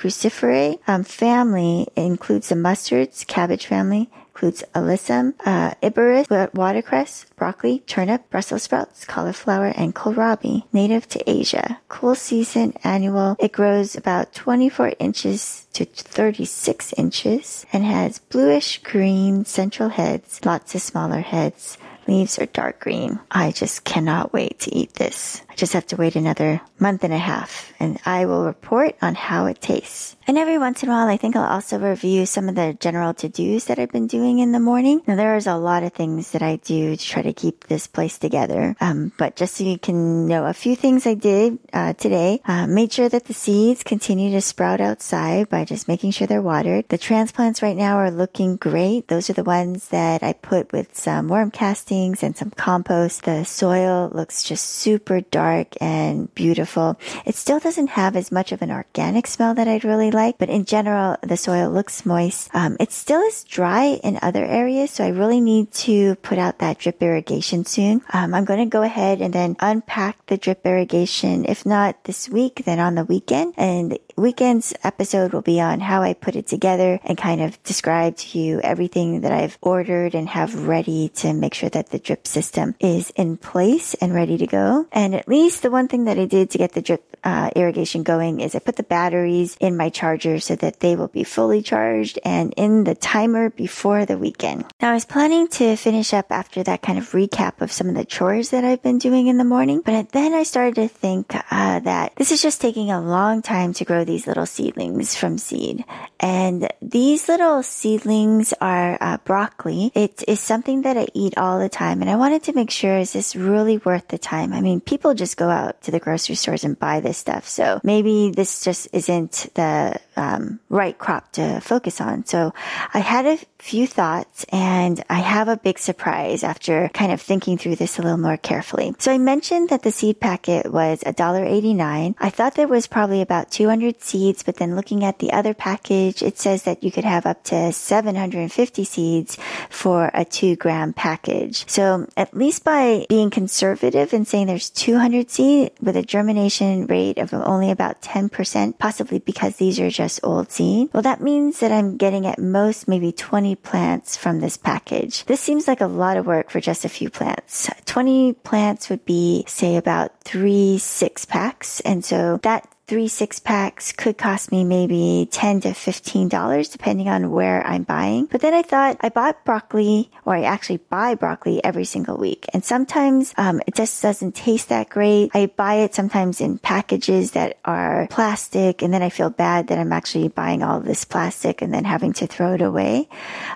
um, 0.86 1.04
family 1.04 1.86
includes 1.96 2.48
the 2.48 2.54
mustards, 2.54 3.26
cabbage 3.26 3.66
family, 3.66 4.10
includes 4.34 4.64
alyssum, 4.74 5.32
uh, 5.46 5.74
iberis, 5.80 6.26
watercress, 6.54 7.26
broccoli, 7.36 7.78
turnip, 7.86 8.28
Brussels 8.30 8.64
sprouts, 8.64 9.04
cauliflower, 9.04 9.66
and 9.76 9.94
kohlrabi, 9.94 10.64
native 10.72 11.08
to 11.08 11.30
Asia. 11.30 11.78
Cool 11.88 12.16
season 12.16 12.74
annual. 12.82 13.36
It 13.38 13.52
grows 13.52 13.94
about 13.94 14.34
24 14.34 14.94
inches 14.98 15.68
to 15.74 15.84
36 15.84 16.92
inches 16.94 17.64
and 17.72 17.84
has 17.84 18.18
bluish 18.18 18.82
green 18.82 19.44
central 19.44 19.88
heads, 19.88 20.40
lots 20.44 20.74
of 20.74 20.82
smaller 20.82 21.20
heads. 21.20 21.78
Leaves 22.06 22.38
are 22.38 22.46
dark 22.46 22.80
green. 22.80 23.18
I 23.30 23.52
just 23.52 23.84
cannot 23.84 24.32
wait 24.32 24.58
to 24.60 24.74
eat 24.74 24.94
this. 24.94 25.40
I 25.54 25.56
just 25.56 25.74
have 25.74 25.86
to 25.86 25.96
wait 25.96 26.16
another 26.16 26.60
month 26.80 27.04
and 27.04 27.12
a 27.12 27.18
half 27.18 27.72
and 27.78 28.00
I 28.04 28.26
will 28.26 28.44
report 28.44 28.96
on 29.00 29.14
how 29.14 29.46
it 29.46 29.60
tastes. 29.60 30.16
And 30.26 30.36
every 30.36 30.58
once 30.58 30.82
in 30.82 30.88
a 30.88 30.92
while, 30.92 31.06
I 31.06 31.16
think 31.16 31.36
I'll 31.36 31.44
also 31.44 31.78
review 31.78 32.26
some 32.26 32.48
of 32.48 32.56
the 32.56 32.76
general 32.80 33.14
to-dos 33.14 33.66
that 33.66 33.78
I've 33.78 33.92
been 33.92 34.08
doing 34.08 34.40
in 34.40 34.50
the 34.50 34.58
morning. 34.58 35.02
Now, 35.06 35.14
there's 35.14 35.46
a 35.46 35.54
lot 35.54 35.84
of 35.84 35.92
things 35.92 36.32
that 36.32 36.42
I 36.42 36.56
do 36.56 36.96
to 36.96 37.04
try 37.04 37.22
to 37.22 37.32
keep 37.32 37.68
this 37.68 37.86
place 37.86 38.18
together. 38.18 38.74
Um, 38.80 39.12
but 39.16 39.36
just 39.36 39.54
so 39.54 39.62
you 39.62 39.78
can 39.78 40.26
know 40.26 40.46
a 40.46 40.54
few 40.54 40.74
things 40.74 41.06
I 41.06 41.14
did 41.14 41.58
uh, 41.72 41.92
today, 41.92 42.40
uh, 42.46 42.66
made 42.66 42.92
sure 42.92 43.08
that 43.08 43.26
the 43.26 43.34
seeds 43.34 43.84
continue 43.84 44.32
to 44.32 44.40
sprout 44.40 44.80
outside 44.80 45.50
by 45.50 45.64
just 45.64 45.86
making 45.86 46.12
sure 46.12 46.26
they're 46.26 46.42
watered. 46.42 46.88
The 46.88 46.98
transplants 46.98 47.62
right 47.62 47.76
now 47.76 47.98
are 47.98 48.10
looking 48.10 48.56
great. 48.56 49.06
Those 49.06 49.30
are 49.30 49.34
the 49.34 49.44
ones 49.44 49.88
that 49.88 50.24
I 50.24 50.32
put 50.32 50.72
with 50.72 50.96
some 50.96 51.28
worm 51.28 51.52
castings 51.52 52.22
and 52.24 52.34
some 52.34 52.50
compost. 52.50 53.22
The 53.22 53.44
soil 53.44 54.10
looks 54.12 54.42
just 54.42 54.64
super 54.64 55.20
dark 55.20 55.43
dark 55.44 55.74
and 55.80 56.34
beautiful. 56.34 56.98
It 57.26 57.34
still 57.34 57.60
doesn't 57.60 58.00
have 58.00 58.16
as 58.16 58.32
much 58.32 58.50
of 58.52 58.62
an 58.62 58.70
organic 58.70 59.26
smell 59.26 59.52
that 59.54 59.68
I'd 59.68 59.84
really 59.84 60.10
like, 60.10 60.38
but 60.38 60.48
in 60.48 60.64
general, 60.64 61.16
the 61.22 61.36
soil 61.36 61.68
looks 61.70 62.06
moist. 62.06 62.48
Um, 62.54 62.78
it 62.80 62.92
still 62.92 63.20
is 63.20 63.44
dry 63.44 64.00
in 64.02 64.18
other 64.22 64.44
areas, 64.44 64.90
so 64.90 65.04
I 65.04 65.08
really 65.08 65.40
need 65.40 65.70
to 65.84 66.14
put 66.16 66.38
out 66.38 66.60
that 66.60 66.78
drip 66.78 67.02
irrigation 67.02 67.66
soon. 67.66 68.00
Um, 68.12 68.32
I'm 68.32 68.46
going 68.46 68.64
to 68.64 68.76
go 68.78 68.82
ahead 68.82 69.20
and 69.20 69.34
then 69.34 69.56
unpack 69.60 70.24
the 70.26 70.38
drip 70.38 70.64
irrigation. 70.64 71.44
If 71.44 71.66
not 71.66 72.04
this 72.04 72.28
week, 72.28 72.62
then 72.64 72.80
on 72.80 72.94
the 72.94 73.04
weekend. 73.04 73.52
And 73.58 73.92
the 73.92 74.00
weekend's 74.16 74.72
episode 74.82 75.32
will 75.34 75.42
be 75.42 75.60
on 75.60 75.80
how 75.80 76.02
I 76.02 76.14
put 76.14 76.36
it 76.36 76.46
together 76.46 77.00
and 77.04 77.18
kind 77.18 77.42
of 77.42 77.62
describe 77.64 78.16
to 78.16 78.38
you 78.38 78.60
everything 78.60 79.20
that 79.20 79.32
I've 79.32 79.58
ordered 79.60 80.14
and 80.14 80.28
have 80.28 80.66
ready 80.66 81.10
to 81.20 81.34
make 81.34 81.52
sure 81.52 81.68
that 81.70 81.90
the 81.90 81.98
drip 81.98 82.26
system 82.26 82.74
is 82.80 83.10
in 83.16 83.36
place 83.36 83.92
and 84.00 84.14
ready 84.14 84.38
to 84.38 84.46
go. 84.46 84.86
And 84.90 85.14
at 85.14 85.28
least 85.28 85.33
the 85.34 85.70
one 85.70 85.88
thing 85.88 86.04
that 86.04 86.16
I 86.16 86.26
did 86.26 86.50
to 86.50 86.58
get 86.58 86.72
the 86.72 86.82
drip 86.82 87.16
uh, 87.24 87.50
irrigation 87.56 88.02
going 88.04 88.38
is 88.40 88.54
I 88.54 88.60
put 88.60 88.76
the 88.76 88.84
batteries 88.84 89.56
in 89.58 89.76
my 89.76 89.88
charger 89.88 90.38
so 90.38 90.54
that 90.56 90.80
they 90.80 90.94
will 90.94 91.08
be 91.08 91.24
fully 91.24 91.62
charged 91.62 92.18
and 92.24 92.54
in 92.56 92.84
the 92.84 92.94
timer 92.94 93.50
before 93.50 94.06
the 94.06 94.18
weekend. 94.18 94.66
Now 94.80 94.90
I 94.90 94.94
was 94.94 95.04
planning 95.04 95.48
to 95.48 95.74
finish 95.74 96.12
up 96.12 96.30
after 96.30 96.62
that 96.62 96.82
kind 96.82 96.98
of 96.98 97.10
recap 97.12 97.60
of 97.62 97.72
some 97.72 97.88
of 97.88 97.94
the 97.94 98.04
chores 98.04 98.50
that 98.50 98.62
I've 98.62 98.82
been 98.82 98.98
doing 98.98 99.26
in 99.26 99.38
the 99.38 99.44
morning, 99.44 99.80
but 99.84 100.10
then 100.10 100.34
I 100.34 100.44
started 100.44 100.76
to 100.76 100.86
think 100.86 101.34
uh, 101.50 101.80
that 101.80 102.14
this 102.16 102.30
is 102.30 102.42
just 102.42 102.60
taking 102.60 102.90
a 102.90 103.00
long 103.00 103.42
time 103.42 103.72
to 103.74 103.84
grow 103.84 104.04
these 104.04 104.26
little 104.26 104.46
seedlings 104.46 105.16
from 105.16 105.38
seed. 105.38 105.84
And 106.20 106.68
these 106.80 107.28
little 107.28 107.62
seedlings 107.62 108.52
are 108.60 108.98
uh, 109.00 109.16
broccoli. 109.24 109.90
It 109.94 110.22
is 110.28 110.38
something 110.38 110.82
that 110.82 110.96
I 110.96 111.08
eat 111.12 111.36
all 111.38 111.58
the 111.58 111.68
time, 111.68 112.02
and 112.02 112.10
I 112.10 112.16
wanted 112.16 112.44
to 112.44 112.52
make 112.52 112.70
sure 112.70 112.98
is 112.98 113.14
this 113.14 113.34
really 113.34 113.78
worth 113.78 114.08
the 114.08 114.18
time? 114.18 114.52
I 114.52 114.60
mean, 114.60 114.80
people 114.80 115.14
just 115.14 115.23
go 115.32 115.48
out 115.48 115.80
to 115.82 115.90
the 115.90 116.00
grocery 116.00 116.34
stores 116.34 116.64
and 116.64 116.78
buy 116.78 117.00
this 117.00 117.16
stuff, 117.16 117.48
so 117.48 117.80
maybe 117.82 118.30
this 118.30 118.62
just 118.64 118.88
isn't 118.92 119.48
the 119.54 119.98
um, 120.16 120.60
right 120.68 120.96
crop 120.98 121.32
to 121.32 121.60
focus 121.60 122.00
on. 122.00 122.24
So 122.26 122.52
I 122.92 122.98
had 122.98 123.26
a 123.26 123.38
few 123.58 123.86
thoughts, 123.86 124.44
and 124.50 125.02
I 125.08 125.20
have 125.20 125.48
a 125.48 125.56
big 125.56 125.78
surprise 125.78 126.44
after 126.44 126.90
kind 126.92 127.12
of 127.12 127.20
thinking 127.20 127.56
through 127.56 127.76
this 127.76 127.98
a 127.98 128.02
little 128.02 128.18
more 128.18 128.36
carefully. 128.36 128.94
So 128.98 129.10
I 129.10 129.18
mentioned 129.18 129.70
that 129.70 129.82
the 129.82 129.90
seed 129.90 130.20
packet 130.20 130.70
was 130.70 131.00
$1.89. 131.00 132.14
I 132.18 132.30
thought 132.30 132.54
there 132.54 132.68
was 132.68 132.86
probably 132.86 133.22
about 133.22 133.50
200 133.50 134.02
seeds, 134.02 134.42
but 134.42 134.56
then 134.56 134.76
looking 134.76 135.02
at 135.02 135.18
the 135.18 135.32
other 135.32 135.54
package, 135.54 136.22
it 136.22 136.38
says 136.38 136.64
that 136.64 136.84
you 136.84 136.92
could 136.92 137.04
have 137.04 137.24
up 137.24 137.42
to 137.44 137.72
750 137.72 138.84
seeds 138.84 139.38
for 139.70 140.10
a 140.12 140.24
two 140.24 140.56
gram 140.56 140.92
package. 140.92 141.66
So 141.68 142.06
at 142.16 142.36
least 142.36 142.64
by 142.64 143.06
being 143.08 143.30
conservative 143.30 144.12
and 144.12 144.28
saying 144.28 144.46
there's 144.46 144.70
200 144.70 145.30
seed 145.30 145.72
with 145.80 145.96
a 145.96 146.02
germination 146.02 146.86
rate 146.86 147.18
of 147.18 147.32
only 147.32 147.70
about 147.70 148.02
10%, 148.02 148.78
possibly 148.78 149.18
because 149.18 149.56
these 149.56 149.80
are 149.80 149.90
just 149.90 150.03
old 150.22 150.50
seed, 150.50 150.90
well, 150.92 151.02
that 151.02 151.20
means 151.20 151.60
that 151.60 151.72
I'm 151.72 151.96
getting 151.96 152.26
at 152.26 152.38
most 152.38 152.88
maybe 152.88 153.12
20 153.12 153.56
plants 153.56 154.16
from 154.16 154.40
this 154.40 154.56
package. 154.56 155.24
This 155.24 155.40
seems 155.40 155.68
like 155.68 155.80
a 155.80 155.86
lot 155.86 156.16
of 156.16 156.26
work 156.26 156.50
for 156.50 156.60
just 156.60 156.84
a 156.84 156.88
few 156.88 157.10
plants. 157.10 157.70
20 157.86 158.34
plants 158.44 158.90
would 158.90 159.04
be, 159.04 159.44
say, 159.46 159.76
about 159.76 160.12
three 160.20 160.78
six 160.78 161.24
packs. 161.24 161.80
And 161.80 162.04
so 162.04 162.38
that 162.42 162.68
three 162.86 163.08
six 163.08 163.40
packs 163.40 163.92
could 163.92 164.18
cost 164.18 164.52
me 164.52 164.62
maybe 164.62 165.26
10 165.30 165.62
to 165.62 165.68
$15 165.68 166.70
depending 166.70 167.08
on 167.08 167.30
where 167.30 167.66
I'm 167.66 167.82
buying. 167.82 168.26
But 168.26 168.42
then 168.42 168.52
I 168.52 168.62
thought 168.62 168.98
I 169.00 169.08
bought 169.08 169.44
broccoli 169.44 170.10
or 170.24 170.34
I 170.34 170.42
actually 170.42 170.78
buy 170.78 171.14
broccoli 171.14 171.64
every 171.64 171.84
single 171.84 172.16
week. 172.16 172.46
And 172.52 172.64
sometimes 172.64 173.32
um, 173.36 173.62
it 173.66 173.74
just 173.74 174.02
doesn't 174.02 174.34
taste 174.34 174.68
that 174.68 174.90
great. 174.90 175.30
I 175.34 175.46
buy 175.46 175.76
it 175.76 175.94
sometimes 175.94 176.40
in 176.40 176.58
packages 176.58 177.32
that 177.32 177.58
are 177.64 178.06
plastic 178.10 178.82
and 178.82 178.92
then 178.92 179.02
I 179.02 179.08
feel 179.08 179.30
bad 179.30 179.68
that 179.68 179.78
I'm 179.78 179.92
actually 179.92 180.28
buying 180.28 180.62
all 180.62 180.80
this 180.80 181.04
plastic 181.04 181.62
and 181.62 181.72
then 181.72 181.84
having 181.84 182.12
to 182.14 182.26
throw 182.26 182.54
it 182.54 182.62
away. 182.62 183.08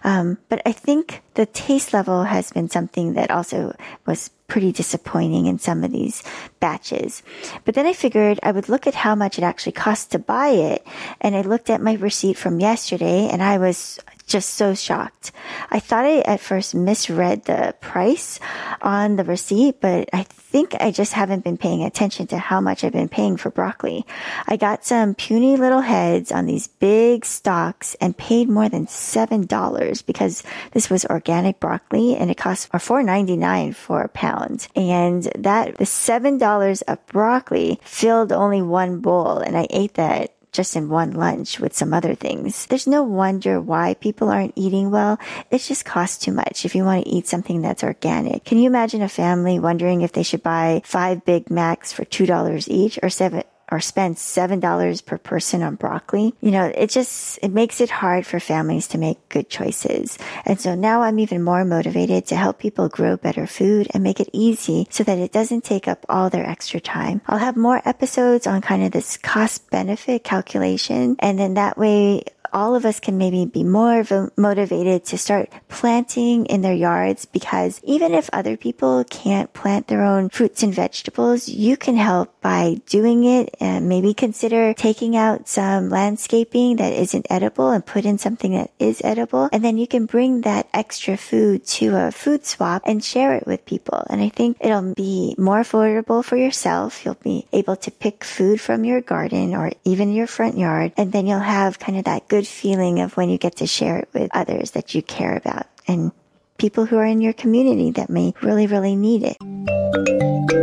Um, 0.05 0.39
but 0.49 0.63
I 0.65 0.73
think 0.73 1.23
the 1.35 1.47
taste 1.47 1.93
level 1.93 2.25
has 2.25 2.51
been 2.51 2.69
something 2.69 3.15
that 3.15 3.31
also 3.31 3.77
was 4.07 4.31
pretty 4.49 4.73
disappointing 4.73 5.47
in 5.47 5.59
some 5.59 5.85
of 5.85 5.93
these 5.93 6.23
batches. 6.59 7.23
But 7.65 7.75
then 7.75 7.87
I 7.87 7.93
figured 7.93 8.41
I 8.43 8.51
would 8.51 8.69
look 8.69 8.87
at 8.87 8.95
how 8.95 9.15
much 9.15 9.39
it 9.39 9.45
actually 9.45 9.73
costs 9.73 10.07
to 10.07 10.19
buy 10.19 10.49
it. 10.49 10.87
And 11.21 11.37
I 11.37 11.43
looked 11.43 11.71
at 11.71 11.83
my 11.83 11.95
receipt 11.95 12.37
from 12.37 12.59
yesterday 12.59 13.29
and 13.29 13.43
I 13.43 13.59
was 13.59 14.01
just 14.29 14.51
so 14.51 14.75
shocked. 14.75 15.33
I 15.71 15.81
thought 15.81 16.05
I 16.05 16.21
at 16.21 16.41
first 16.41 16.75
misread 16.75 17.45
the 17.45 17.75
price 17.81 18.39
on 18.81 19.17
the 19.17 19.25
receipt, 19.25 19.81
but 19.81 20.09
I 20.13 20.23
think 20.23 20.75
I 20.81 20.91
just 20.91 21.13
haven't 21.13 21.45
been 21.45 21.59
paying 21.59 21.85
attention 21.85 22.27
to 22.29 22.39
how 22.39 22.61
much 22.61 22.85
I've 22.85 22.93
been 22.93 23.09
paying 23.09 23.37
for 23.37 23.51
broccoli. 23.51 24.07
I 24.47 24.57
got 24.57 24.85
some 24.85 25.15
puny 25.15 25.57
little 25.57 25.81
heads 25.81 26.33
on 26.33 26.47
these 26.47 26.69
big 26.69 27.25
stalks 27.25 27.97
and 28.01 28.17
paid 28.17 28.49
more 28.49 28.69
than 28.69 28.87
$7 28.87 30.07
because 30.07 30.43
this 30.73 30.89
was 30.89 31.05
organic 31.07 31.61
broccoli 31.61 32.17
and 32.17 32.31
it 32.31 32.37
cost 32.37 32.71
$4.99 32.71 33.75
for 33.75 34.03
a 34.03 34.09
pound. 34.09 34.69
And 34.77 35.25
that, 35.37 35.77
the 35.77 35.85
$7 35.85 36.83
of 36.87 37.07
broccoli 37.07 37.81
filled 37.83 38.33
only 38.33 38.63
one 38.63 39.01
bowl 39.01 39.39
and 39.39 39.57
I 39.57 39.67
ate 39.71 39.95
that 39.95 40.35
just 40.53 40.77
in 40.77 40.89
one 40.89 41.13
lunch 41.13 41.61
with 41.61 41.75
some 41.75 41.93
other 41.93 42.15
things. 42.15 42.67
There's 42.67 42.87
no 42.87 43.03
wonder 43.03 43.61
why 43.61 43.95
people 43.95 44.29
aren't 44.29 44.55
eating 44.57 44.91
well. 44.91 45.19
It 45.51 45.59
just 45.59 45.85
costs 45.85 46.25
too 46.25 46.33
much 46.33 46.65
if 46.65 46.75
you 46.75 46.85
want 46.85 47.05
to 47.05 47.11
eat 47.11 47.27
something 47.27 47.63
that's 47.63 47.85
organic. 47.85 48.45
Can 48.45 48.59
you 48.59 48.67
imagine 48.67 49.03
a 49.03 49.09
family 49.09 49.59
wondering 49.59 50.03
if 50.03 50.13
they 50.13 50.23
should 50.23 50.43
buy 50.43 50.83
five 50.85 51.25
Big 51.25 51.51
Macs 51.51 51.93
for 51.93 52.05
$2 52.05 52.69
each 52.69 52.99
or 53.03 53.11
seven 53.11 53.43
or 53.71 53.81
spend 53.81 54.17
$7 54.17 55.05
per 55.05 55.19
person 55.19 55.63
on 55.63 55.75
broccoli. 55.75 56.35
You 56.41 56.51
know, 56.51 56.65
it 56.65 56.91
just, 56.91 57.39
it 57.43 57.51
makes 57.51 57.81
it 57.81 57.91
hard 57.91 58.27
for 58.27 58.41
families 58.41 58.89
to 58.89 58.99
make 58.99 59.29
good 59.29 59.49
choices. 59.49 60.19
And 60.45 60.61
so 60.61 60.75
now 60.75 61.03
I'm 61.03 61.19
even 61.19 61.43
more 61.43 61.65
motivated 61.65 62.27
to 62.27 62.37
help 62.37 62.59
people 62.59 62.89
grow 62.89 63.17
better 63.17 63.47
food 63.47 63.89
and 63.93 64.03
make 64.03 64.21
it 64.21 64.31
easy 64.33 64.87
so 64.91 65.05
that 65.05 65.19
it 65.19 65.33
doesn't 65.33 65.65
take 65.65 65.89
up 65.89 66.05
all 66.09 66.31
their 66.31 66.49
extra 66.49 66.81
time. 66.81 67.21
I'll 67.27 67.39
have 67.39 67.57
more 67.57 67.83
episodes 67.85 68.47
on 68.47 68.61
kind 68.63 68.85
of 68.85 68.93
this 68.93 69.17
cost 69.17 69.71
benefit 69.71 70.25
calculation. 70.25 71.17
And 71.19 71.39
then 71.39 71.55
that 71.55 71.79
way 71.79 72.25
all 72.53 72.75
of 72.75 72.85
us 72.85 73.01
can 73.01 73.19
maybe 73.19 73.47
be 73.47 73.65
more 73.65 74.05
motivated 74.37 75.05
to 75.07 75.19
start 75.19 75.51
planting 75.69 76.47
in 76.47 76.63
their 76.63 76.75
yards 76.75 77.25
because 77.25 77.81
even 77.85 78.15
if 78.15 78.31
other 78.33 78.57
people 78.57 79.05
can't 79.05 79.53
plant 79.53 79.89
their 79.89 80.03
own 80.03 80.29
fruits 80.29 80.63
and 80.63 80.75
vegetables, 80.75 81.49
you 81.49 81.77
can 81.77 81.97
help 81.97 82.41
by 82.41 82.81
doing 82.87 83.25
it 83.25 83.55
and 83.61 83.89
maybe 83.89 84.15
consider 84.15 84.75
taking 84.75 85.17
out 85.17 85.49
some 85.49 85.89
landscaping 85.89 86.77
that 86.77 86.93
isn't 86.93 87.27
edible 87.31 87.71
and 87.71 87.85
put 87.85 88.05
in 88.05 88.19
something 88.19 88.53
that 88.53 88.71
is 88.79 89.01
edible. 89.05 89.49
And 89.53 89.65
then 89.65 89.79
you 89.79 89.87
can 89.87 90.07
bring 90.07 90.43
that 90.43 90.69
extra 90.73 91.17
food 91.17 91.67
to 91.79 91.97
a 91.97 92.13
food 92.13 92.47
swap 92.47 92.83
and 92.85 93.03
share 93.03 93.35
it 93.35 93.47
with 93.47 93.65
people. 93.65 94.07
And 94.09 94.21
I 94.21 94.29
think 94.29 94.57
it'll 94.61 94.95
be 94.95 95.35
more 95.39 95.61
affordable 95.61 96.25
for 96.25 96.37
yourself. 96.37 97.05
You'll 97.05 97.15
be 97.15 97.47
able 97.53 97.77
to 97.77 97.91
pick 97.91 98.25
food 98.25 98.61
from 98.61 98.85
your 98.85 99.01
garden 99.01 99.55
or 99.55 99.73
even 99.85 100.13
your 100.13 100.27
front 100.27 100.57
yard. 100.57 100.93
And 100.97 101.13
then 101.13 101.27
you'll 101.27 101.41
have 101.41 101.79
kind 101.79 101.99
of 101.99 102.05
that 102.05 102.29
good 102.29 102.38
good 102.39 102.47
feeling 102.47 103.01
of 103.01 103.17
when 103.17 103.29
you 103.29 103.37
get 103.37 103.57
to 103.57 103.67
share 103.67 103.99
it 103.99 104.09
with 104.13 104.31
others 104.33 104.71
that 104.71 104.95
you 104.95 105.03
care 105.03 105.37
about 105.37 105.67
and 105.89 106.13
people 106.57 106.87
who 106.87 106.97
are 106.97 107.05
in 107.05 107.21
your 107.21 107.33
community 107.33 107.91
that 107.91 108.09
may 108.09 108.33
really, 108.43 108.69
really 108.69 108.95
need 108.95 109.25
it. 109.25 110.58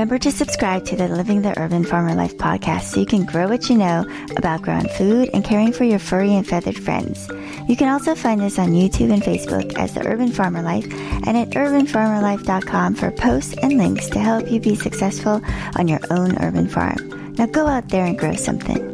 Remember 0.00 0.18
to 0.18 0.32
subscribe 0.32 0.86
to 0.86 0.96
the 0.96 1.08
Living 1.08 1.42
the 1.42 1.52
Urban 1.60 1.84
Farmer 1.84 2.14
Life 2.14 2.38
podcast 2.38 2.84
so 2.84 3.00
you 3.00 3.04
can 3.04 3.26
grow 3.26 3.48
what 3.48 3.68
you 3.68 3.76
know 3.76 4.06
about 4.38 4.62
growing 4.62 4.88
food 4.88 5.28
and 5.34 5.44
caring 5.44 5.74
for 5.74 5.84
your 5.84 5.98
furry 5.98 6.34
and 6.34 6.46
feathered 6.46 6.78
friends. 6.82 7.28
You 7.68 7.76
can 7.76 7.90
also 7.90 8.14
find 8.14 8.40
us 8.40 8.58
on 8.58 8.72
YouTube 8.72 9.12
and 9.12 9.22
Facebook 9.22 9.76
as 9.76 9.92
The 9.92 10.06
Urban 10.06 10.32
Farmer 10.32 10.62
Life 10.62 10.90
and 10.90 11.36
at 11.36 11.50
urbanfarmerlife.com 11.50 12.94
for 12.94 13.10
posts 13.10 13.54
and 13.62 13.76
links 13.76 14.08
to 14.08 14.20
help 14.20 14.50
you 14.50 14.58
be 14.58 14.74
successful 14.74 15.42
on 15.76 15.86
your 15.86 16.00
own 16.08 16.42
urban 16.42 16.66
farm. 16.66 17.34
Now 17.34 17.44
go 17.44 17.66
out 17.66 17.90
there 17.90 18.06
and 18.06 18.18
grow 18.18 18.36
something. 18.36 18.89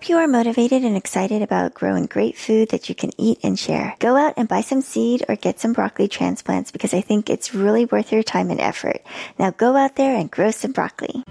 Hope 0.00 0.08
you 0.08 0.16
are 0.16 0.26
motivated 0.26 0.82
and 0.82 0.96
excited 0.96 1.42
about 1.42 1.74
growing 1.74 2.06
great 2.06 2.34
food 2.34 2.70
that 2.70 2.88
you 2.88 2.94
can 2.94 3.10
eat 3.18 3.38
and 3.42 3.58
share. 3.58 3.94
Go 3.98 4.16
out 4.16 4.32
and 4.38 4.48
buy 4.48 4.62
some 4.62 4.80
seed 4.80 5.22
or 5.28 5.36
get 5.36 5.60
some 5.60 5.74
broccoli 5.74 6.08
transplants 6.08 6.70
because 6.70 6.94
I 6.94 7.02
think 7.02 7.28
it's 7.28 7.54
really 7.54 7.84
worth 7.84 8.10
your 8.10 8.22
time 8.22 8.50
and 8.50 8.62
effort. 8.62 9.02
Now 9.38 9.50
go 9.50 9.76
out 9.76 9.96
there 9.96 10.16
and 10.16 10.30
grow 10.30 10.52
some 10.52 10.72
broccoli. 10.72 11.22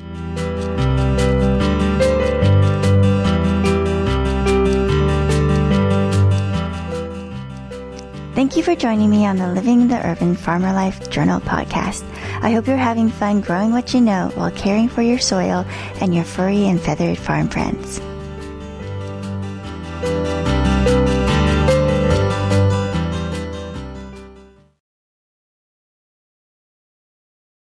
Thank 8.35 8.55
you 8.55 8.61
for 8.61 8.75
joining 8.75 9.09
me 9.09 9.25
on 9.25 9.37
the 9.37 9.47
Living 9.47 9.87
the 9.87 10.05
Urban 10.05 10.35
Farmer 10.35 10.73
Life 10.73 11.09
Journal 11.09 11.41
podcast. 11.41 12.03
I 12.43 12.51
hope 12.51 12.67
you're 12.67 12.77
having 12.77 13.09
fun 13.09 13.41
growing 13.41 13.71
what 13.71 13.95
you 13.95 13.99
know 13.99 14.31
while 14.35 14.51
caring 14.51 14.89
for 14.89 15.01
your 15.01 15.17
soil 15.17 15.65
and 16.01 16.13
your 16.13 16.23
furry 16.23 16.67
and 16.67 16.79
feathered 16.79 17.17
farm 17.17 17.49
friends. 17.49 17.99